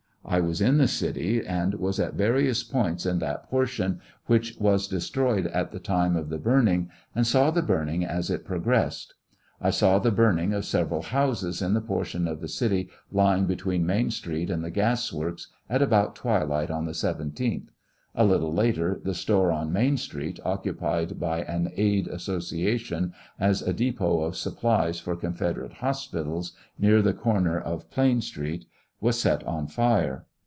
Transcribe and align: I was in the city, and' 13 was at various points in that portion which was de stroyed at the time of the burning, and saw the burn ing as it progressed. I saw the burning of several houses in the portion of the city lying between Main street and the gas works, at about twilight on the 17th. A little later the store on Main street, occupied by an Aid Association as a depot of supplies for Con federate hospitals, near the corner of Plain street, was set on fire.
I 0.23 0.39
was 0.39 0.61
in 0.61 0.77
the 0.77 0.87
city, 0.87 1.43
and' 1.45 1.71
13 1.73 1.79
was 1.83 1.99
at 1.99 2.13
various 2.13 2.63
points 2.63 3.05
in 3.07 3.17
that 3.19 3.49
portion 3.49 3.99
which 4.27 4.55
was 4.59 4.87
de 4.87 4.99
stroyed 5.01 5.47
at 5.47 5.71
the 5.71 5.79
time 5.79 6.15
of 6.15 6.29
the 6.29 6.37
burning, 6.37 6.89
and 7.15 7.25
saw 7.27 7.49
the 7.51 7.63
burn 7.63 7.89
ing 7.89 8.05
as 8.05 8.29
it 8.29 8.45
progressed. 8.45 9.15
I 9.59 9.71
saw 9.71 9.97
the 9.99 10.11
burning 10.11 10.53
of 10.53 10.63
several 10.63 11.01
houses 11.01 11.59
in 11.61 11.73
the 11.73 11.81
portion 11.81 12.27
of 12.29 12.39
the 12.39 12.47
city 12.47 12.89
lying 13.11 13.45
between 13.47 13.85
Main 13.85 14.09
street 14.11 14.49
and 14.51 14.63
the 14.63 14.69
gas 14.71 15.11
works, 15.11 15.47
at 15.67 15.81
about 15.81 16.15
twilight 16.15 16.69
on 16.71 16.85
the 16.85 16.93
17th. 16.93 17.69
A 18.15 18.23
little 18.23 18.53
later 18.53 19.01
the 19.03 19.15
store 19.15 19.51
on 19.51 19.73
Main 19.73 19.97
street, 19.97 20.39
occupied 20.45 21.19
by 21.19 21.41
an 21.41 21.73
Aid 21.75 22.07
Association 22.07 23.11
as 23.39 23.61
a 23.63 23.73
depot 23.73 24.21
of 24.21 24.37
supplies 24.37 24.97
for 24.99 25.15
Con 25.17 25.33
federate 25.33 25.73
hospitals, 25.79 26.53
near 26.77 27.01
the 27.01 27.13
corner 27.13 27.59
of 27.59 27.89
Plain 27.89 28.21
street, 28.21 28.65
was 29.01 29.19
set 29.19 29.43
on 29.45 29.65
fire. 29.65 30.23